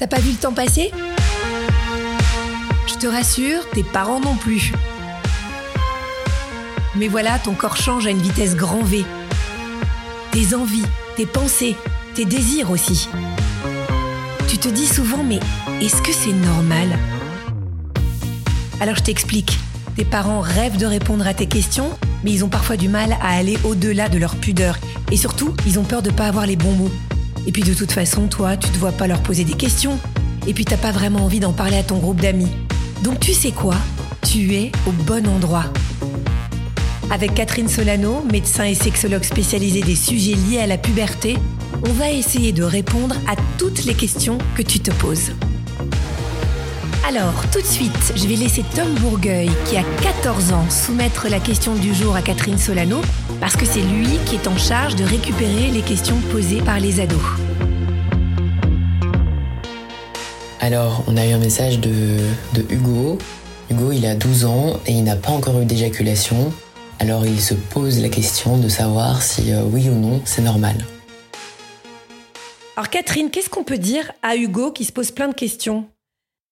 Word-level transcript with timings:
T'as 0.00 0.06
pas 0.06 0.18
vu 0.18 0.30
le 0.30 0.38
temps 0.38 0.54
passer? 0.54 0.90
Je 2.86 2.94
te 2.94 3.06
rassure, 3.06 3.68
tes 3.68 3.82
parents 3.82 4.18
non 4.18 4.34
plus. 4.34 4.72
Mais 6.96 7.06
voilà, 7.06 7.38
ton 7.38 7.52
corps 7.52 7.76
change 7.76 8.06
à 8.06 8.10
une 8.10 8.22
vitesse 8.22 8.56
grand 8.56 8.82
V. 8.82 9.04
Tes 10.32 10.54
envies, 10.54 10.86
tes 11.16 11.26
pensées, 11.26 11.76
tes 12.14 12.24
désirs 12.24 12.70
aussi. 12.70 13.10
Tu 14.48 14.56
te 14.56 14.68
dis 14.70 14.86
souvent, 14.86 15.22
mais 15.22 15.38
est-ce 15.82 16.00
que 16.00 16.14
c'est 16.14 16.32
normal? 16.32 16.98
Alors 18.80 18.96
je 18.96 19.02
t'explique. 19.02 19.58
Tes 19.96 20.06
parents 20.06 20.40
rêvent 20.40 20.78
de 20.78 20.86
répondre 20.86 21.26
à 21.26 21.34
tes 21.34 21.46
questions, 21.46 21.90
mais 22.24 22.32
ils 22.32 22.42
ont 22.42 22.48
parfois 22.48 22.78
du 22.78 22.88
mal 22.88 23.18
à 23.20 23.36
aller 23.36 23.58
au-delà 23.64 24.08
de 24.08 24.16
leur 24.16 24.34
pudeur. 24.36 24.78
Et 25.12 25.18
surtout, 25.18 25.54
ils 25.66 25.78
ont 25.78 25.84
peur 25.84 26.00
de 26.00 26.10
pas 26.10 26.24
avoir 26.24 26.46
les 26.46 26.56
bons 26.56 26.72
mots. 26.72 26.92
Et 27.46 27.52
puis 27.52 27.62
de 27.62 27.74
toute 27.74 27.92
façon, 27.92 28.26
toi, 28.26 28.56
tu 28.56 28.68
te 28.68 28.78
vois 28.78 28.92
pas 28.92 29.06
leur 29.06 29.22
poser 29.22 29.44
des 29.44 29.54
questions. 29.54 29.98
Et 30.46 30.54
puis 30.54 30.64
t'as 30.64 30.76
pas 30.76 30.92
vraiment 30.92 31.24
envie 31.24 31.40
d'en 31.40 31.52
parler 31.52 31.76
à 31.76 31.82
ton 31.82 31.98
groupe 31.98 32.20
d'amis. 32.20 32.50
Donc 33.02 33.20
tu 33.20 33.32
sais 33.32 33.52
quoi? 33.52 33.76
Tu 34.26 34.54
es 34.54 34.72
au 34.86 34.92
bon 34.92 35.26
endroit. 35.26 35.64
Avec 37.10 37.34
Catherine 37.34 37.68
Solano, 37.68 38.22
médecin 38.30 38.64
et 38.64 38.74
sexologue 38.74 39.24
spécialisée 39.24 39.82
des 39.82 39.96
sujets 39.96 40.34
liés 40.34 40.60
à 40.60 40.66
la 40.66 40.78
puberté, 40.78 41.36
on 41.88 41.92
va 41.92 42.10
essayer 42.10 42.52
de 42.52 42.62
répondre 42.62 43.16
à 43.26 43.34
toutes 43.58 43.84
les 43.84 43.94
questions 43.94 44.38
que 44.56 44.62
tu 44.62 44.78
te 44.78 44.90
poses. 44.92 45.32
Alors, 47.08 47.42
tout 47.50 47.60
de 47.60 47.66
suite, 47.66 48.12
je 48.14 48.28
vais 48.28 48.36
laisser 48.36 48.62
Tom 48.76 48.94
Bourgueil, 49.00 49.50
qui 49.66 49.76
a 49.76 49.82
14 50.02 50.52
ans, 50.52 50.70
soumettre 50.70 51.26
la 51.28 51.40
question 51.40 51.74
du 51.74 51.92
jour 51.92 52.14
à 52.14 52.22
Catherine 52.22 52.58
Solano, 52.58 53.00
parce 53.40 53.56
que 53.56 53.64
c'est 53.64 53.80
lui 53.80 54.18
qui 54.26 54.36
est 54.36 54.46
en 54.46 54.56
charge 54.56 54.96
de 54.96 55.04
récupérer 55.04 55.70
les 55.70 55.82
questions 55.82 56.18
posées 56.30 56.60
par 56.60 56.78
les 56.78 57.00
ados. 57.00 57.18
Alors, 60.60 61.02
on 61.06 61.16
a 61.16 61.26
eu 61.26 61.32
un 61.32 61.38
message 61.38 61.80
de, 61.80 62.18
de 62.52 62.64
Hugo. 62.68 63.18
Hugo, 63.70 63.92
il 63.92 64.04
a 64.04 64.14
12 64.14 64.44
ans 64.44 64.78
et 64.86 64.92
il 64.92 65.04
n'a 65.04 65.16
pas 65.16 65.30
encore 65.30 65.58
eu 65.60 65.64
d'éjaculation. 65.64 66.52
Alors, 66.98 67.24
il 67.24 67.40
se 67.40 67.54
pose 67.54 67.98
la 68.00 68.10
question 68.10 68.58
de 68.58 68.68
savoir 68.68 69.22
si 69.22 69.52
euh, 69.52 69.62
oui 69.64 69.88
ou 69.88 69.94
non 69.94 70.20
c'est 70.26 70.42
normal. 70.42 70.76
Alors 72.76 72.88
Catherine, 72.88 73.30
qu'est-ce 73.30 73.50
qu'on 73.50 73.64
peut 73.64 73.78
dire 73.78 74.12
à 74.22 74.36
Hugo 74.36 74.70
qui 74.70 74.84
se 74.84 74.92
pose 74.92 75.10
plein 75.10 75.28
de 75.28 75.34
questions? 75.34 75.86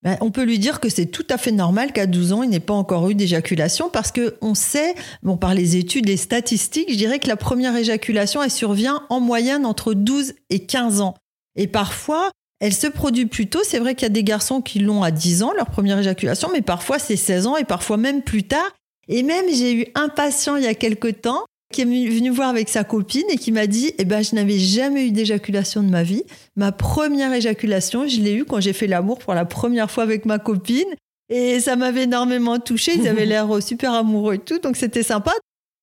Ben, 0.05 0.17
on 0.21 0.31
peut 0.31 0.45
lui 0.45 0.59
dire 0.61 0.79
que 0.79 0.89
c'est 0.89 1.07
tout 1.07 1.27
à 1.29 1.39
fait 1.39 1.51
normal 1.51 1.93
qu'à 1.93 2.07
12 2.07 2.33
ans, 2.33 2.43
il 2.43 2.51
n'ait 2.51 2.61
pas 2.61 2.75
encore 2.75 3.09
eu 3.11 3.15
d'éjaculation 3.15 3.91
parce 3.91 4.13
que 4.13 4.37
on 4.41 4.55
sait, 4.55 4.95
bon, 5.23 5.37
par 5.37 5.55
les 5.55 5.77
études, 5.77 6.07
les 6.07 6.17
statistiques, 6.17 6.91
je 6.91 6.97
dirais 6.97 7.19
que 7.19 7.27
la 7.27 7.37
première 7.37 7.77
éjaculation, 7.77 8.43
elle 8.43 8.51
survient 8.51 9.03
en 9.09 9.19
moyenne 9.19 9.67
entre 9.67 9.95
12 9.95 10.35
et 10.51 10.61
15 10.61 11.01
ans. 11.01 11.15
Et 11.57 11.67
parfois, 11.67 12.31
elle 12.61 12.75
se 12.75 12.87
produit 12.87 13.27
plus 13.27 13.49
tôt. 13.49 13.61
C'est 13.65 13.81
vrai 13.81 13.97
qu'il 13.97 14.05
y 14.05 14.07
a 14.07 14.11
des 14.11 14.25
garçons 14.25 14.61
qui 14.61 14.79
l'ont 14.79 15.03
à 15.03 15.11
10 15.11 15.43
ans, 15.43 15.53
leur 15.53 15.67
première 15.67 15.99
éjaculation, 15.99 16.49
mais 16.53 16.63
parfois 16.63 17.01
c'est 17.01 17.17
16 17.17 17.47
ans 17.49 17.57
et 17.57 17.65
parfois 17.65 17.97
même 17.97 18.23
plus 18.23 18.45
tard. 18.45 18.71
Et 19.09 19.23
même, 19.23 19.47
j'ai 19.53 19.73
eu 19.75 19.87
un 19.95 20.09
patient 20.09 20.57
il 20.57 20.65
y 20.65 20.69
a 20.69 20.75
quelque 20.75 21.09
temps 21.09 21.45
qui 21.73 21.83
est 21.83 21.85
venu 21.85 22.31
voir 22.31 22.49
avec 22.49 22.69
sa 22.69 22.85
copine 22.85 23.27
et 23.29 23.37
qui 23.37 23.53
m'a 23.53 23.67
dit 23.67 23.93
eh 23.99 24.05
ben 24.05 24.23
je 24.23 24.35
n'avais 24.35 24.59
jamais 24.59 25.07
eu 25.07 25.11
d'éjaculation 25.11 25.83
de 25.83 25.89
ma 25.89 26.03
vie. 26.03 26.25
Ma 26.57 26.73
première 26.73 27.33
éjaculation, 27.33 28.09
je 28.09 28.21
l'ai 28.21 28.35
eue 28.35 28.45
quand 28.45 28.61
j'ai 28.61 28.73
fait 28.73 28.87
l'amour 28.87 29.19
pour 29.19 29.35
la 29.35 29.45
première 29.45 29.91
fois 29.91 30.03
avec 30.03 30.25
ma 30.25 30.39
copine 30.39 30.89
et 31.29 31.61
ça 31.61 31.77
m'avait 31.77 32.05
énormément 32.05 32.59
touchée. 32.59 32.95
Ils 32.95 33.09
avaient 33.09 33.27
l'air 33.27 33.63
super 33.63 33.93
amoureux 33.93 34.35
et 34.35 34.39
tout, 34.39 34.59
donc 34.59 34.77
c'était 34.77 35.03
sympa. 35.03 35.33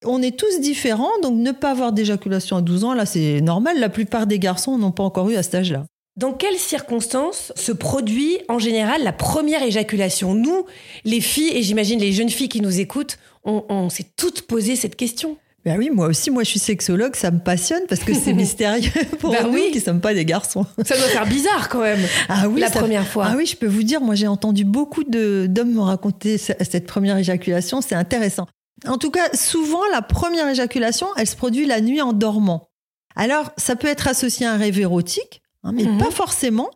On 0.04 0.22
est 0.22 0.38
tous 0.38 0.60
différents, 0.60 1.12
donc 1.22 1.36
ne 1.36 1.52
pas 1.52 1.72
avoir 1.72 1.92
d'éjaculation 1.92 2.58
à 2.58 2.62
12 2.62 2.84
ans, 2.84 2.94
là 2.94 3.06
c'est 3.06 3.42
normal. 3.42 3.80
La 3.80 3.90
plupart 3.90 4.28
des 4.28 4.40
garçons 4.40 4.78
n'ont 4.78 4.92
pas 4.92 5.04
encore 5.04 5.30
eu 5.30 5.36
à 5.36 5.44
cet 5.44 5.56
âge-là. 5.56 5.86
Dans 6.18 6.32
quelles 6.32 6.58
circonstances 6.58 7.52
se 7.56 7.74
produit 7.74 8.40
en 8.48 8.58
général 8.58 9.04
la 9.04 9.12
première 9.12 9.62
éjaculation? 9.62 10.34
Nous, 10.34 10.66
les 11.04 11.22
filles, 11.22 11.52
et 11.56 11.62
j'imagine 11.62 12.00
les 12.00 12.14
jeunes 12.14 12.30
filles 12.30 12.50
qui 12.50 12.62
nous 12.62 12.80
écoutent, 12.80 13.18
on, 13.44 13.66
on 13.70 13.90
s'est 13.90 14.08
toutes 14.16 14.44
posé 14.44 14.76
cette 14.76 14.96
question. 14.96 15.38
Ben 15.66 15.80
oui, 15.80 15.90
moi 15.90 16.08
aussi, 16.08 16.30
moi 16.30 16.44
je 16.44 16.50
suis 16.50 16.60
sexologue, 16.60 17.16
ça 17.16 17.32
me 17.32 17.40
passionne 17.40 17.82
parce 17.90 18.04
que 18.04 18.14
c'est 18.14 18.34
mystérieux 18.36 18.92
pour 19.20 19.32
ben 19.32 19.48
nous 19.48 19.72
qui 19.72 19.80
ne 19.80 19.84
sommes 19.84 20.00
pas 20.00 20.14
des 20.14 20.24
garçons. 20.24 20.64
Ça 20.86 20.96
doit 20.96 21.08
faire 21.08 21.26
bizarre 21.26 21.70
quand 21.70 21.82
même. 21.82 22.00
Ah 22.30 22.48
oui, 22.48 22.62
la 22.62 22.70
première 22.70 23.08
fois. 23.08 23.26
Ah 23.30 23.34
oui, 23.36 23.48
je 23.48 23.58
peux 23.58 23.66
vous 23.66 23.82
dire, 23.82 24.00
moi 24.00 24.14
j'ai 24.14 24.28
entendu 24.28 24.64
beaucoup 24.64 25.04
d'hommes 25.04 25.74
me 25.74 25.82
raconter 25.82 26.38
cette 26.38 26.86
première 26.86 27.18
éjaculation, 27.18 27.82
c'est 27.82 27.96
intéressant. 27.96 28.46
En 28.86 29.00
tout 29.00 29.10
cas, 29.10 29.30
souvent 29.34 29.82
la 29.92 30.04
première 30.04 30.48
éjaculation, 30.48 31.08
elle 31.18 31.28
se 31.28 31.36
produit 31.36 31.66
la 31.66 31.82
nuit 31.82 32.02
en 32.02 32.14
dormant. 32.14 32.68
Alors, 33.16 33.52
ça 33.58 33.76
peut 33.76 33.88
être 33.88 34.08
associé 34.08 34.46
à 34.46 34.52
un 34.52 34.58
rêve 34.58 34.80
érotique, 34.80 35.42
hein, 35.64 35.72
mais 35.74 35.86
mhm. 35.86 35.98
pas 35.98 36.12
forcément. 36.12 36.70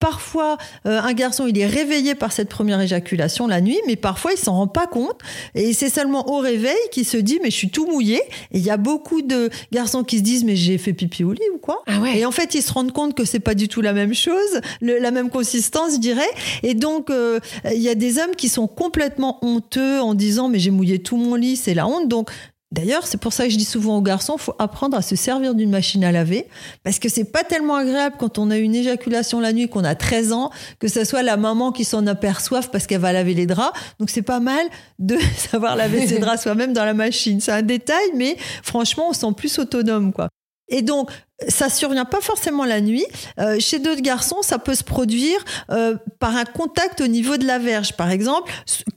Parfois, 0.00 0.56
euh, 0.86 0.98
un 0.98 1.12
garçon, 1.12 1.46
il 1.46 1.58
est 1.58 1.66
réveillé 1.66 2.14
par 2.14 2.32
cette 2.32 2.48
première 2.48 2.80
éjaculation 2.80 3.46
la 3.46 3.60
nuit, 3.60 3.78
mais 3.86 3.96
parfois, 3.96 4.32
il 4.32 4.38
s'en 4.38 4.54
rend 4.54 4.66
pas 4.66 4.86
compte. 4.86 5.18
Et 5.54 5.74
c'est 5.74 5.90
seulement 5.90 6.30
au 6.30 6.38
réveil 6.38 6.78
qu'il 6.90 7.04
se 7.04 7.18
dit, 7.18 7.38
mais 7.42 7.50
je 7.50 7.56
suis 7.56 7.70
tout 7.70 7.86
mouillé. 7.86 8.16
Et 8.50 8.58
il 8.58 8.62
y 8.64 8.70
a 8.70 8.78
beaucoup 8.78 9.20
de 9.20 9.50
garçons 9.72 10.02
qui 10.02 10.16
se 10.16 10.22
disent, 10.22 10.44
mais 10.44 10.56
j'ai 10.56 10.78
fait 10.78 10.94
pipi 10.94 11.22
au 11.22 11.32
lit 11.32 11.40
ou 11.54 11.58
quoi 11.58 11.82
ah 11.86 12.00
Et 12.14 12.24
en 12.24 12.30
fait, 12.30 12.54
ils 12.54 12.62
se 12.62 12.72
rendent 12.72 12.92
compte 12.92 13.14
que 13.14 13.26
c'est 13.26 13.40
pas 13.40 13.54
du 13.54 13.68
tout 13.68 13.82
la 13.82 13.92
même 13.92 14.14
chose, 14.14 14.60
la 14.80 15.10
même 15.10 15.28
consistance, 15.28 15.92
je 15.94 15.98
dirais. 15.98 16.30
Et 16.62 16.72
donc, 16.72 17.10
euh, 17.10 17.38
il 17.66 17.82
y 17.82 17.90
a 17.90 17.94
des 17.94 18.18
hommes 18.18 18.34
qui 18.34 18.48
sont 18.48 18.68
complètement 18.68 19.38
honteux 19.44 20.00
en 20.00 20.14
disant, 20.14 20.48
mais 20.48 20.58
j'ai 20.58 20.70
mouillé 20.70 21.00
tout 21.00 21.18
mon 21.18 21.34
lit, 21.34 21.56
c'est 21.56 21.74
la 21.74 21.86
honte. 21.86 22.08
Donc, 22.08 22.30
D'ailleurs, 22.72 23.04
c'est 23.04 23.18
pour 23.18 23.32
ça 23.32 23.44
que 23.44 23.50
je 23.50 23.56
dis 23.56 23.64
souvent 23.64 23.96
aux 23.96 24.02
garçons, 24.02 24.38
faut 24.38 24.54
apprendre 24.60 24.96
à 24.96 25.02
se 25.02 25.16
servir 25.16 25.56
d'une 25.56 25.70
machine 25.70 26.04
à 26.04 26.12
laver, 26.12 26.46
parce 26.84 27.00
que 27.00 27.08
c'est 27.08 27.24
pas 27.24 27.42
tellement 27.42 27.74
agréable 27.74 28.14
quand 28.16 28.38
on 28.38 28.48
a 28.50 28.58
une 28.58 28.76
éjaculation 28.76 29.40
la 29.40 29.52
nuit, 29.52 29.68
qu'on 29.68 29.82
a 29.82 29.96
13 29.96 30.32
ans, 30.32 30.50
que 30.78 30.86
ce 30.86 31.04
soit 31.04 31.22
la 31.22 31.36
maman 31.36 31.72
qui 31.72 31.84
s'en 31.84 32.06
aperçoive 32.06 32.70
parce 32.70 32.86
qu'elle 32.86 33.00
va 33.00 33.12
laver 33.12 33.34
les 33.34 33.46
draps. 33.46 33.76
Donc 33.98 34.10
c'est 34.10 34.22
pas 34.22 34.38
mal 34.38 34.64
de 35.00 35.18
savoir 35.36 35.74
laver 35.74 36.06
ses 36.06 36.18
draps 36.20 36.42
soi-même 36.42 36.72
dans 36.72 36.84
la 36.84 36.94
machine. 36.94 37.40
C'est 37.40 37.52
un 37.52 37.62
détail, 37.62 38.12
mais 38.14 38.36
franchement, 38.62 39.08
on 39.08 39.12
se 39.12 39.20
sent 39.20 39.32
plus 39.36 39.58
autonome, 39.58 40.12
quoi. 40.12 40.28
Et 40.70 40.82
donc, 40.82 41.10
ça 41.48 41.68
survient 41.68 42.04
pas 42.04 42.20
forcément 42.20 42.64
la 42.64 42.80
nuit. 42.80 43.06
Euh, 43.38 43.58
chez 43.58 43.78
d'autres 43.78 44.02
garçons, 44.02 44.42
ça 44.42 44.58
peut 44.58 44.74
se 44.74 44.84
produire 44.84 45.44
euh, 45.70 45.96
par 46.18 46.36
un 46.36 46.44
contact 46.44 47.00
au 47.00 47.06
niveau 47.06 47.36
de 47.36 47.46
la 47.46 47.58
verge, 47.58 47.96
par 47.96 48.10
exemple. 48.10 48.52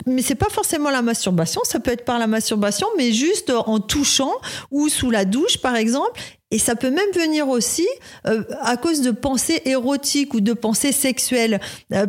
Mais 0.06 0.22
c'est 0.22 0.35
pas 0.35 0.50
forcément 0.50 0.89
la 0.89 1.01
masturbation. 1.01 1.61
Ça 1.63 1.79
peut 1.79 1.91
être 1.91 2.06
par 2.06 2.19
la 2.19 2.28
masturbation, 2.28 2.88
mais 2.97 3.11
juste 3.11 3.51
en 3.51 3.79
touchant 3.79 4.34
ou 4.72 4.89
sous 4.89 5.09
la 5.09 5.25
douche, 5.25 5.57
par 5.57 5.75
exemple. 5.75 6.19
Et 6.51 6.59
ça 6.59 6.75
peut 6.75 6.91
même 6.91 7.09
venir 7.16 7.50
aussi 7.50 7.88
euh, 8.28 8.44
à 8.61 8.78
cause 8.78 9.01
de 9.01 9.09
pensées 9.09 9.61
érotiques 9.66 10.35
ou 10.35 10.41
de 10.41 10.53
pensées 10.53 10.91
sexuelles. 10.91 11.59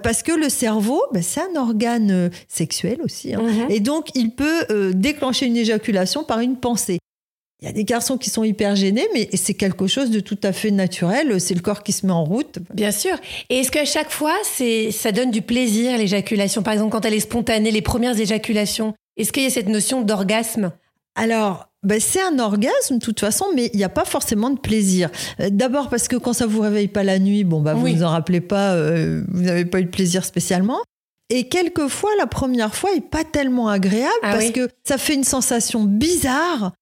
parce 0.03 0.23
que 0.23 0.33
le 0.33 0.51
cerveau, 0.51 1.03
ben, 1.13 1.23
c'est 1.23 1.41
un 1.41 1.59
organe 1.59 2.31
sexuel 2.49 3.01
aussi. 3.03 3.35
Hein. 3.35 3.41
Mm-hmm. 3.41 3.71
Et 3.71 3.81
donc, 3.81 4.09
il 4.15 4.33
peut 4.33 4.93
déclencher 4.93 5.47
une 5.47 5.57
éjaculation 5.57 6.25
par 6.25 6.41
une 6.41 6.57
pensée. 6.57 6.99
Il 7.63 7.67
y 7.67 7.69
a 7.69 7.73
des 7.73 7.85
garçons 7.85 8.19
qui 8.19 8.31
sont 8.31 8.45
hyper 8.45 8.77
gênés, 8.77 9.07
mais 9.15 9.29
c'est 9.35 9.55
quelque 9.55 9.87
chose 9.87 10.11
de 10.11 10.21
tout 10.21 10.39
à 10.43 10.53
fait 10.53 10.71
naturel. 10.71 11.41
C'est 11.41 11.55
le 11.55 11.61
corps 11.61 11.83
qui 11.83 11.93
se 11.93 12.05
met 12.05 12.13
en 12.13 12.25
route. 12.25 12.59
Bien 12.75 12.91
sûr. 12.91 13.17
Et 13.49 13.61
est-ce 13.61 13.71
qu'à 13.71 13.85
chaque 13.85 14.11
fois, 14.11 14.35
c'est, 14.43 14.91
ça 14.91 15.13
donne 15.13 15.31
du 15.31 15.41
plaisir, 15.41 15.97
l'éjaculation? 15.97 16.63
Par 16.63 16.75
exemple, 16.75 16.93
quand 16.93 17.05
elle 17.05 17.15
est 17.15 17.21
spontanée, 17.21 17.71
les 17.71 17.81
premières 17.81 18.19
éjaculations, 18.19 18.95
est-ce 19.17 19.33
qu'il 19.33 19.45
y 19.45 19.47
a 19.47 19.51
cette 19.51 19.69
notion 19.69 20.03
d'orgasme? 20.03 20.73
Alors, 21.15 21.69
ben 21.85 22.01
c'est 22.01 22.23
un 22.23 22.39
orgasme 22.39 22.99
de 22.99 23.05
toute 23.05 23.21
façon, 23.21 23.47
mais 23.55 23.71
il 23.73 23.77
n'y 23.77 23.85
a 23.85 23.89
pas 23.89 24.05
forcément 24.05 24.51
de 24.51 24.59
plaisir. 24.59 25.11
Euh, 25.41 25.49
d'abord 25.51 25.89
parce 25.89 26.09
que 26.09 26.17
quand 26.17 26.33
ça 26.33 26.47
vous 26.47 26.61
réveille 26.61 26.89
pas 26.89 27.05
la 27.05 27.19
nuit, 27.19 27.45
bon 27.45 27.61
bah 27.61 27.75
vous 27.75 27.89
ne 27.89 27.95
vous 27.95 28.03
en 28.03 28.11
rappelez 28.11 28.41
pas, 28.41 28.73
euh, 28.73 29.23
vous 29.29 29.43
n'avez 29.43 29.65
pas 29.65 29.81
eu 29.81 29.85
de 29.85 29.91
plaisir 29.91 30.25
spécialement. 30.25 30.81
Et 31.31 31.49
quelquefois, 31.49 32.11
la 32.19 32.27
première 32.27 32.75
fois 32.75 32.91
est 32.95 33.01
pas 33.01 33.25
tellement 33.25 33.69
agréable 33.69 34.13
ah 34.23 34.33
parce 34.33 34.51
que 34.51 34.69
ça 34.87 34.99
fait 34.99 35.15
une 35.15 35.25
sensation 35.25 35.85
bizarre. 35.85 36.73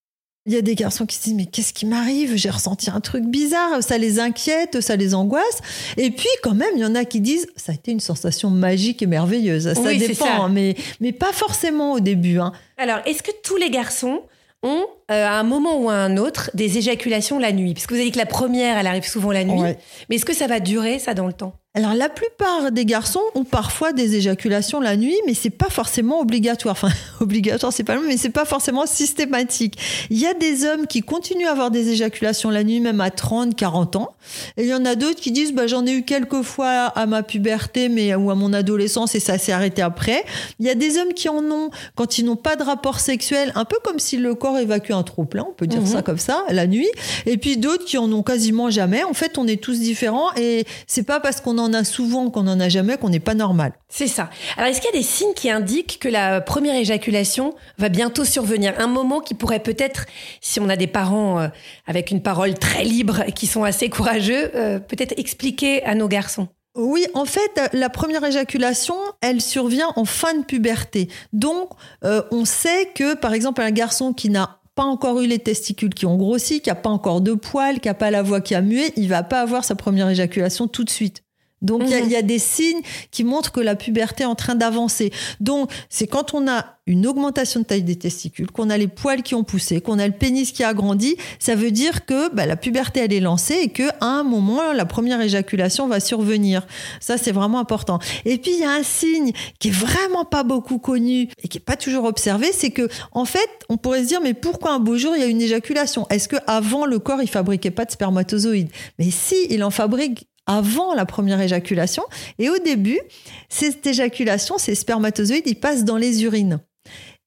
Il 0.44 0.52
y 0.52 0.56
a 0.56 0.62
des 0.62 0.74
garçons 0.74 1.06
qui 1.06 1.16
se 1.16 1.22
disent 1.22 1.34
mais 1.34 1.46
qu'est-ce 1.46 1.72
qui 1.72 1.86
m'arrive? 1.86 2.34
J'ai 2.34 2.50
ressenti 2.50 2.90
un 2.90 3.00
truc 3.00 3.24
bizarre, 3.24 3.80
ça 3.80 3.96
les 3.96 4.18
inquiète, 4.18 4.80
ça 4.80 4.96
les 4.96 5.14
angoisse. 5.14 5.60
Et 5.96 6.10
puis 6.10 6.28
quand 6.42 6.54
même, 6.54 6.72
il 6.74 6.80
y 6.80 6.84
en 6.84 6.96
a 6.96 7.04
qui 7.04 7.20
disent 7.20 7.46
ça 7.54 7.70
a 7.70 7.74
été 7.76 7.92
une 7.92 8.00
sensation 8.00 8.50
magique 8.50 9.02
et 9.02 9.06
merveilleuse. 9.06 9.72
Ça 9.72 9.94
dépend, 9.94 10.48
mais 10.48 10.74
mais 11.00 11.12
pas 11.12 11.32
forcément 11.32 11.92
au 11.92 12.00
début. 12.00 12.38
Hein. 12.38 12.52
Alors, 12.76 12.98
est-ce 13.06 13.22
que 13.22 13.30
tous 13.44 13.56
les 13.56 13.70
garçons 13.70 14.22
ont, 14.64 14.86
euh, 15.12 15.26
à 15.26 15.38
un 15.38 15.44
moment 15.44 15.78
ou 15.78 15.90
à 15.90 15.94
un 15.94 16.16
autre, 16.16 16.50
des 16.54 16.76
éjaculations 16.76 17.38
la 17.38 17.52
nuit? 17.52 17.74
Parce 17.74 17.86
que 17.86 17.94
vous 17.94 18.00
avez 18.00 18.06
dit 18.06 18.12
que 18.12 18.18
la 18.18 18.26
première, 18.26 18.78
elle 18.78 18.86
arrive 18.88 19.06
souvent 19.06 19.30
la 19.30 19.44
nuit. 19.44 19.76
Mais 20.08 20.16
est-ce 20.16 20.24
que 20.24 20.34
ça 20.34 20.48
va 20.48 20.58
durer, 20.58 20.98
ça, 20.98 21.14
dans 21.14 21.26
le 21.28 21.32
temps? 21.32 21.54
Alors 21.74 21.94
la 21.94 22.10
plupart 22.10 22.70
des 22.70 22.84
garçons 22.84 23.22
ont 23.34 23.44
parfois 23.44 23.94
des 23.94 24.16
éjaculations 24.16 24.78
la 24.78 24.94
nuit, 24.94 25.16
mais 25.26 25.32
c'est 25.32 25.48
pas 25.48 25.70
forcément 25.70 26.20
obligatoire. 26.20 26.72
Enfin 26.72 26.90
obligatoire, 27.20 27.72
c'est 27.72 27.82
pas 27.82 27.94
le 27.94 28.02
mais 28.02 28.18
c'est 28.18 28.28
pas 28.28 28.44
forcément 28.44 28.84
systématique. 28.84 29.78
Il 30.10 30.18
y 30.18 30.26
a 30.26 30.34
des 30.34 30.66
hommes 30.66 30.86
qui 30.86 31.00
continuent 31.00 31.46
à 31.46 31.52
avoir 31.52 31.70
des 31.70 31.88
éjaculations 31.88 32.50
la 32.50 32.62
nuit, 32.62 32.80
même 32.80 33.00
à 33.00 33.10
30, 33.10 33.56
40 33.56 33.96
ans, 33.96 34.14
et 34.58 34.64
il 34.64 34.68
y 34.68 34.74
en 34.74 34.84
a 34.84 34.96
d'autres 34.96 35.20
qui 35.20 35.32
disent 35.32 35.54
bah 35.54 35.66
j'en 35.66 35.86
ai 35.86 35.92
eu 35.92 36.02
quelques 36.02 36.42
fois 36.42 36.68
à 36.68 37.06
ma 37.06 37.22
puberté, 37.22 37.88
mais 37.88 38.14
ou 38.14 38.30
à 38.30 38.34
mon 38.34 38.52
adolescence 38.52 39.14
et 39.14 39.20
ça 39.20 39.38
s'est 39.38 39.52
arrêté 39.52 39.80
après. 39.80 40.26
Il 40.60 40.66
y 40.66 40.70
a 40.70 40.74
des 40.74 40.98
hommes 40.98 41.14
qui 41.14 41.30
en 41.30 41.42
ont 41.50 41.70
quand 41.94 42.18
ils 42.18 42.26
n'ont 42.26 42.36
pas 42.36 42.56
de 42.56 42.64
rapport 42.64 43.00
sexuel, 43.00 43.50
un 43.54 43.64
peu 43.64 43.76
comme 43.82 43.98
si 43.98 44.18
le 44.18 44.34
corps 44.34 44.58
évacue 44.58 44.92
un 44.92 45.04
trop 45.04 45.24
plein, 45.24 45.46
on 45.48 45.54
peut 45.54 45.66
dire 45.66 45.86
ça 45.86 45.98
mhm. 45.98 46.02
comme 46.02 46.18
ça, 46.18 46.44
la 46.50 46.66
nuit. 46.66 46.90
Et 47.24 47.38
puis 47.38 47.56
d'autres 47.56 47.86
qui 47.86 47.96
en 47.96 48.12
ont 48.12 48.22
quasiment 48.22 48.68
jamais. 48.68 49.04
En 49.04 49.14
fait, 49.14 49.38
on 49.38 49.46
est 49.46 49.62
tous 49.62 49.80
différents 49.80 50.34
et 50.36 50.66
c'est 50.86 51.04
pas 51.04 51.18
parce 51.18 51.40
qu'on 51.40 51.61
en 51.62 51.72
a 51.72 51.84
souvent, 51.84 52.30
qu'on 52.30 52.42
n'en 52.42 52.60
a 52.60 52.68
jamais, 52.68 52.96
qu'on 52.96 53.08
n'est 53.08 53.20
pas 53.20 53.34
normal. 53.34 53.72
C'est 53.88 54.06
ça. 54.06 54.30
Alors, 54.56 54.68
est-ce 54.68 54.80
qu'il 54.80 54.90
y 54.92 54.96
a 54.96 54.98
des 54.98 55.04
signes 55.04 55.34
qui 55.34 55.50
indiquent 55.50 55.98
que 55.98 56.08
la 56.08 56.40
première 56.40 56.74
éjaculation 56.74 57.54
va 57.78 57.88
bientôt 57.88 58.24
survenir? 58.24 58.74
Un 58.78 58.86
moment 58.86 59.20
qui 59.20 59.34
pourrait 59.34 59.62
peut-être, 59.62 60.06
si 60.40 60.60
on 60.60 60.68
a 60.68 60.76
des 60.76 60.86
parents 60.86 61.40
euh, 61.40 61.48
avec 61.86 62.10
une 62.10 62.22
parole 62.22 62.54
très 62.54 62.84
libre, 62.84 63.24
qui 63.34 63.46
sont 63.46 63.64
assez 63.64 63.88
courageux, 63.88 64.50
euh, 64.54 64.78
peut-être 64.78 65.14
expliquer 65.16 65.82
à 65.84 65.94
nos 65.94 66.08
garçons? 66.08 66.48
Oui, 66.74 67.06
en 67.12 67.26
fait, 67.26 67.60
la 67.74 67.90
première 67.90 68.24
éjaculation, 68.24 68.94
elle 69.20 69.42
survient 69.42 69.92
en 69.96 70.06
fin 70.06 70.34
de 70.34 70.42
puberté. 70.42 71.08
Donc, 71.34 71.68
euh, 72.02 72.22
on 72.30 72.46
sait 72.46 72.90
que, 72.94 73.14
par 73.14 73.34
exemple, 73.34 73.60
un 73.60 73.70
garçon 73.70 74.14
qui 74.14 74.30
n'a 74.30 74.62
pas 74.74 74.84
encore 74.84 75.20
eu 75.20 75.26
les 75.26 75.38
testicules 75.38 75.92
qui 75.92 76.06
ont 76.06 76.16
grossi, 76.16 76.62
qui 76.62 76.70
n'a 76.70 76.74
pas 76.74 76.88
encore 76.88 77.20
de 77.20 77.34
poils, 77.34 77.78
qui 77.80 77.88
n'a 77.88 77.94
pas 77.94 78.10
la 78.10 78.22
voix 78.22 78.40
qui 78.40 78.54
a 78.54 78.62
mué, 78.62 78.92
il 78.96 79.08
va 79.08 79.22
pas 79.22 79.42
avoir 79.42 79.64
sa 79.64 79.74
première 79.74 80.08
éjaculation 80.08 80.66
tout 80.66 80.84
de 80.84 80.90
suite. 80.90 81.22
Donc 81.62 81.82
il 81.86 82.06
y, 82.06 82.10
y, 82.10 82.16
a 82.16 82.22
des 82.22 82.38
signes 82.38 82.82
qui 83.10 83.24
montrent 83.24 83.52
que 83.52 83.60
la 83.60 83.76
puberté 83.76 84.24
est 84.24 84.26
en 84.26 84.34
train 84.34 84.54
d'avancer. 84.54 85.12
Donc 85.40 85.70
c'est 85.88 86.06
quand 86.06 86.34
on 86.34 86.48
a 86.48 86.66
une 86.86 87.06
augmentation 87.06 87.60
de 87.60 87.64
taille 87.64 87.84
des 87.84 87.96
testicules, 87.96 88.50
qu'on 88.50 88.68
a 88.68 88.76
les 88.76 88.88
poils 88.88 89.22
qui 89.22 89.36
ont 89.36 89.44
poussé, 89.44 89.80
qu'on 89.80 90.00
a 90.00 90.06
le 90.06 90.12
pénis 90.12 90.50
qui 90.50 90.64
a 90.64 90.74
grandi, 90.74 91.16
ça 91.38 91.54
veut 91.54 91.70
dire 91.70 92.04
que 92.04 92.34
bah, 92.34 92.44
la 92.44 92.56
puberté 92.56 93.00
elle 93.00 93.12
est 93.12 93.20
lancée 93.20 93.54
et 93.62 93.68
que 93.68 93.88
à 94.00 94.06
un 94.06 94.24
moment 94.24 94.72
la 94.72 94.84
première 94.84 95.20
éjaculation 95.20 95.86
va 95.86 96.00
survenir. 96.00 96.66
Ça 97.00 97.18
c'est 97.18 97.30
vraiment 97.30 97.60
important. 97.60 98.00
Et 98.24 98.36
puis 98.38 98.52
il 98.54 98.60
y 98.60 98.64
a 98.64 98.72
un 98.72 98.82
signe 98.82 99.32
qui 99.60 99.68
est 99.68 99.72
vraiment 99.72 100.24
pas 100.24 100.42
beaucoup 100.42 100.78
connu 100.78 101.28
et 101.42 101.48
qui 101.48 101.58
est 101.58 101.64
pas 101.64 101.76
toujours 101.76 102.04
observé, 102.04 102.50
c'est 102.52 102.70
que 102.70 102.88
en 103.12 103.24
fait 103.24 103.48
on 103.68 103.76
pourrait 103.76 104.02
se 104.02 104.08
dire 104.08 104.20
mais 104.20 104.34
pourquoi 104.34 104.72
un 104.72 104.80
beau 104.80 104.96
jour 104.96 105.14
il 105.14 105.20
y 105.20 105.24
a 105.24 105.28
une 105.28 105.42
éjaculation? 105.42 106.08
Est-ce 106.10 106.28
que 106.28 106.36
avant 106.48 106.84
le 106.84 106.98
corps 106.98 107.22
il 107.22 107.28
fabriquait 107.28 107.70
pas 107.70 107.84
de 107.84 107.92
spermatozoïdes? 107.92 108.70
Mais 108.98 109.10
si 109.12 109.36
il 109.50 109.62
en 109.62 109.70
fabrique 109.70 110.26
avant 110.56 110.94
la 110.94 111.06
première 111.06 111.40
éjaculation. 111.40 112.02
Et 112.38 112.50
au 112.50 112.58
début, 112.58 113.00
cette 113.48 113.86
éjaculation, 113.86 114.58
ces 114.58 114.74
spermatozoïdes, 114.74 115.46
ils 115.46 115.58
passent 115.58 115.84
dans 115.84 115.96
les 115.96 116.24
urines. 116.24 116.60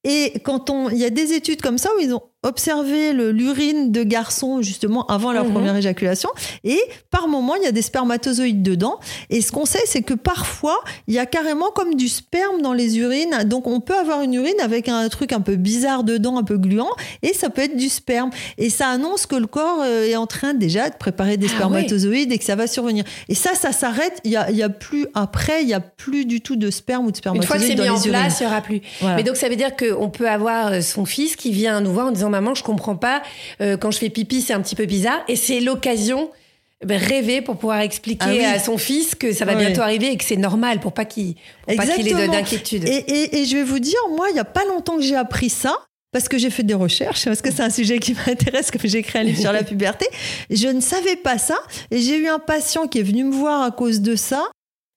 Et 0.03 0.33
quand 0.43 0.69
on, 0.69 0.89
il 0.89 0.99
y 0.99 1.05
a 1.05 1.09
des 1.09 1.33
études 1.33 1.61
comme 1.61 1.79
ça 1.79 1.89
où 1.95 1.99
ils 1.99 2.13
ont 2.13 2.21
observé 2.45 3.11
l'urine 3.11 3.91
de 3.91 4.03
garçons 4.03 4.61
justement 4.61 5.05
avant 5.07 5.33
leur 5.33 5.45
mhm. 5.45 5.53
première 5.53 5.75
éjaculation. 5.75 6.29
Et 6.63 6.79
par 7.09 7.27
moment 7.27 7.55
il 7.55 7.63
y 7.63 7.67
a 7.67 7.71
des 7.71 7.81
spermatozoïdes 7.81 8.63
dedans. 8.63 8.99
Et 9.29 9.41
ce 9.41 9.51
qu'on 9.51 9.65
sait 9.65 9.83
c'est 9.85 10.03
que 10.03 10.13
parfois 10.13 10.77
il 11.07 11.13
y 11.13 11.19
a 11.19 11.25
carrément 11.25 11.71
comme 11.71 11.95
du 11.95 12.07
sperme 12.07 12.61
dans 12.61 12.73
les 12.73 12.99
urines. 12.99 13.43
Donc 13.45 13.67
on 13.67 13.79
peut 13.79 13.97
avoir 13.97 14.21
une 14.21 14.35
urine 14.35 14.59
avec 14.61 14.89
un 14.89 15.09
truc 15.09 15.33
un 15.33 15.41
peu 15.41 15.55
bizarre 15.55 16.03
dedans 16.03 16.37
un 16.37 16.43
peu 16.43 16.57
gluant. 16.57 16.91
Et 17.23 17.33
ça 17.33 17.49
peut 17.49 17.63
être 17.63 17.75
du 17.75 17.89
sperme. 17.89 18.29
Et 18.57 18.69
ça 18.69 18.89
annonce 18.89 19.25
que 19.25 19.35
le 19.35 19.47
corps 19.47 19.81
euh, 19.81 20.07
est 20.07 20.15
en 20.15 20.27
train 20.27 20.53
déjà 20.53 20.89
de 20.89 20.95
préparer 20.95 21.37
des 21.37 21.47
ah 21.47 21.55
spermatozoïdes 21.55 22.31
et 22.31 22.37
que 22.37 22.43
ça 22.43 22.55
va 22.55 22.67
survenir. 22.67 23.03
Et 23.27 23.35
ça 23.35 23.55
ça 23.55 23.71
s'arrête. 23.71 24.19
Il 24.23 24.31
y 24.31 24.37
a, 24.37 24.51
y 24.51 24.63
a, 24.63 24.69
plus 24.69 25.07
après 25.15 25.63
il 25.63 25.69
y 25.69 25.73
a 25.73 25.79
plus 25.79 26.25
du 26.25 26.41
tout 26.41 26.55
de 26.55 26.69
sperme 26.69 27.07
ou 27.07 27.11
de 27.11 27.17
spermatozoïdes 27.17 27.43
une 27.43 27.59
fois 27.59 27.75
que 27.75 27.81
c'est 27.81 27.89
mis 27.89 27.89
en 27.89 28.01
place 28.01 28.39
il 28.39 28.43
n'y 28.43 28.51
aura 28.51 28.61
plus. 28.61 28.81
Mais 29.01 29.23
donc 29.23 29.35
ça 29.35 29.49
veut 29.49 29.55
dire 29.55 29.75
qu'on 29.75 30.09
peut 30.09 30.29
avoir 30.29 30.67
euh, 30.67 30.81
son 30.81 31.05
fils 31.05 31.35
qui 31.35 31.51
vient 31.51 31.81
nous 31.81 31.91
voir 31.91 32.07
en 32.07 32.11
disant 32.11 32.29
maman, 32.41 32.55
je 32.55 32.63
comprends 32.63 32.95
pas. 32.95 33.21
Euh, 33.61 33.77
quand 33.77 33.91
je 33.91 33.97
fais 33.97 34.09
pipi, 34.09 34.41
c'est 34.41 34.53
un 34.53 34.61
petit 34.61 34.75
peu 34.75 34.85
bizarre. 34.85 35.21
Et 35.27 35.35
c'est 35.35 35.59
l'occasion 35.59 36.29
eh 36.81 36.85
ben, 36.85 37.01
rêver 37.01 37.41
pour 37.41 37.57
pouvoir 37.57 37.79
expliquer 37.79 38.45
ah 38.45 38.51
à 38.51 38.59
son 38.59 38.77
fils 38.77 39.15
que 39.15 39.31
ça 39.31 39.45
va 39.45 39.55
bientôt 39.55 39.81
arriver 39.81 40.11
et 40.11 40.17
que 40.17 40.25
c'est 40.25 40.35
normal 40.35 40.79
pour 40.79 40.91
pas 40.91 41.05
qu'il 41.05 41.35
qu 41.35 41.73
ait 41.73 42.27
d'inquiétude. 42.27 42.87
Et, 42.87 43.39
et, 43.39 43.45
je 43.45 43.55
vais 43.55 43.63
vous 43.63 43.79
dire, 43.79 43.99
moi, 44.15 44.27
il 44.29 44.35
y 44.35 44.39
a 44.39 44.45
pas 44.45 44.65
longtemps 44.65 44.97
que 44.97 45.03
j'ai 45.03 45.15
appris 45.15 45.49
ça 45.49 45.77
parce 46.11 46.29
que 46.29 46.37
j'ai 46.37 46.49
fait 46.49 46.63
des 46.63 46.73
recherches, 46.73 47.25
parce 47.25 47.41
que 47.41 47.51
c'est 47.51 47.63
un 47.63 47.69
sujet 47.69 47.99
qui 47.99 48.13
m'intéresse, 48.27 48.71
que 48.71 48.79
j'ai 48.87 48.99
écrit 48.99 49.19
un 49.19 49.23
livre 49.23 49.39
sur 49.39 49.51
la 49.51 49.63
puberté. 49.63 50.05
Je 50.49 50.67
ne 50.67 50.79
savais 50.79 51.15
pas 51.15 51.37
ça 51.37 51.57
et 51.91 51.99
j'ai 51.99 52.17
eu 52.17 52.27
un 52.27 52.39
patient 52.39 52.87
qui 52.87 52.99
est 52.99 53.03
venu 53.03 53.23
me 53.23 53.33
voir 53.33 53.63
à 53.63 53.71
cause 53.71 54.01
de 54.01 54.15
ça 54.15 54.49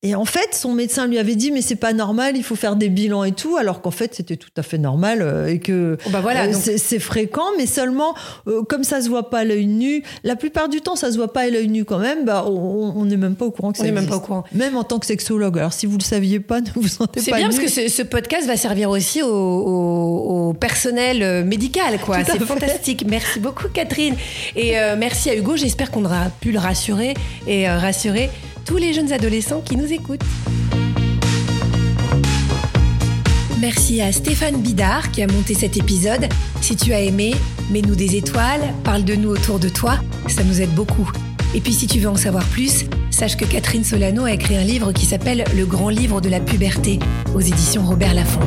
et 0.04 0.14
en 0.14 0.24
fait, 0.24 0.50
son 0.54 0.74
médecin 0.74 1.08
lui 1.08 1.18
avait 1.18 1.34
dit 1.34 1.50
mais 1.50 1.60
c'est 1.60 1.74
pas 1.74 1.92
normal, 1.92 2.36
il 2.36 2.44
faut 2.44 2.54
faire 2.54 2.76
des 2.76 2.88
bilans 2.88 3.24
et 3.24 3.32
tout, 3.32 3.56
alors 3.56 3.82
qu'en 3.82 3.90
fait 3.90 4.14
c'était 4.14 4.36
tout 4.36 4.52
à 4.56 4.62
fait 4.62 4.78
normal 4.78 5.22
euh, 5.22 5.48
et 5.48 5.58
que 5.58 5.98
oh, 6.06 6.10
bah 6.10 6.20
voilà, 6.20 6.44
euh, 6.44 6.52
c'est 6.52 7.00
fréquent, 7.00 7.46
mais 7.56 7.66
seulement 7.66 8.14
euh, 8.46 8.62
comme 8.62 8.84
ça 8.84 9.00
se 9.00 9.08
voit 9.08 9.28
pas 9.28 9.40
à 9.40 9.44
l'œil 9.44 9.66
nu, 9.66 10.04
la 10.22 10.36
plupart 10.36 10.68
du 10.68 10.82
temps 10.82 10.94
ça 10.94 11.10
se 11.10 11.16
voit 11.16 11.32
pas 11.32 11.40
à 11.40 11.48
l'œil 11.48 11.66
nu 11.66 11.84
quand 11.84 11.98
même, 11.98 12.24
bah 12.24 12.44
on 12.46 13.04
n'est 13.06 13.16
même 13.16 13.34
pas 13.34 13.46
au 13.46 13.50
courant 13.50 13.72
que 13.72 13.80
on 13.80 13.84
ça 13.84 13.90
même 13.90 14.06
pas 14.06 14.18
au 14.18 14.20
courant. 14.20 14.44
Même 14.52 14.76
en 14.76 14.84
tant 14.84 15.00
que 15.00 15.06
sexologue. 15.06 15.58
Alors 15.58 15.72
si 15.72 15.86
vous 15.86 15.98
le 15.98 16.04
saviez 16.04 16.38
pas, 16.38 16.60
ne 16.60 16.70
vous 16.76 16.86
sentez 16.86 17.18
pas. 17.18 17.24
C'est 17.24 17.32
bien 17.32 17.48
parce 17.48 17.58
que 17.58 17.66
ce, 17.66 18.02
podcast 18.02 18.46
va 18.46 18.56
servir 18.56 18.90
aussi 18.90 19.20
au, 19.24 20.54
personnel 20.60 21.44
médical, 21.44 21.98
quoi. 21.98 22.18
C'est 22.24 22.38
fantastique. 22.38 23.04
Merci 23.08 23.40
beaucoup 23.40 23.66
Catherine 23.66 24.14
et 24.54 24.74
merci 24.96 25.28
à 25.30 25.34
Hugo. 25.34 25.56
J'espère 25.56 25.90
qu'on 25.90 26.04
aura 26.04 26.26
pu 26.40 26.52
le 26.52 26.60
rassurer 26.60 27.14
et 27.48 27.68
rassurer 27.68 28.30
tous 28.68 28.76
les 28.76 28.92
jeunes 28.92 29.12
adolescents 29.14 29.62
qui 29.62 29.76
nous 29.76 29.90
écoutent. 29.90 30.20
Merci 33.62 34.02
à 34.02 34.12
Stéphane 34.12 34.60
Bidard 34.60 35.10
qui 35.10 35.22
a 35.22 35.26
monté 35.26 35.54
cet 35.54 35.78
épisode. 35.78 36.28
Si 36.60 36.76
tu 36.76 36.92
as 36.92 37.00
aimé, 37.00 37.34
mets-nous 37.70 37.94
des 37.94 38.16
étoiles, 38.16 38.60
parle 38.84 39.04
de 39.04 39.14
nous 39.14 39.30
autour 39.30 39.58
de 39.58 39.70
toi, 39.70 39.98
ça 40.28 40.44
nous 40.44 40.60
aide 40.60 40.74
beaucoup. 40.74 41.10
Et 41.54 41.62
puis 41.62 41.72
si 41.72 41.86
tu 41.86 41.98
veux 41.98 42.10
en 42.10 42.16
savoir 42.16 42.44
plus, 42.44 42.84
sache 43.10 43.38
que 43.38 43.46
Catherine 43.46 43.84
Solano 43.84 44.24
a 44.24 44.32
écrit 44.32 44.58
un 44.58 44.64
livre 44.64 44.92
qui 44.92 45.06
s'appelle 45.06 45.44
Le 45.56 45.64
grand 45.64 45.88
livre 45.88 46.20
de 46.20 46.28
la 46.28 46.40
puberté 46.40 46.98
aux 47.34 47.40
éditions 47.40 47.86
Robert 47.86 48.12
Laffont. 48.12 48.40